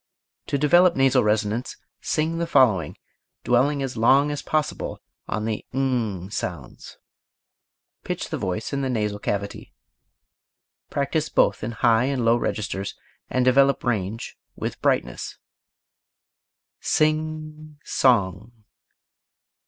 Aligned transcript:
To 0.47 0.57
develop 0.57 0.95
nasal 0.95 1.23
resonance 1.23 1.77
sing 2.01 2.39
the 2.39 2.47
following, 2.47 2.97
dwelling 3.43 3.83
as 3.83 3.95
long 3.95 4.31
as 4.31 4.41
possible 4.41 4.99
on 5.27 5.45
the 5.45 5.63
ng 5.73 6.31
sounds. 6.31 6.97
Pitch 8.03 8.29
the 8.31 8.37
voice 8.39 8.73
in 8.73 8.81
the 8.81 8.89
nasal 8.89 9.19
cavity. 9.19 9.75
Practise 10.89 11.29
both 11.29 11.63
in 11.63 11.73
high 11.73 12.05
and 12.05 12.25
low 12.25 12.35
registers, 12.35 12.95
and 13.29 13.45
develop 13.45 13.83
range 13.83 14.35
with 14.55 14.81
brightness. 14.81 15.37
Sing 16.79 17.77
song. 17.83 18.63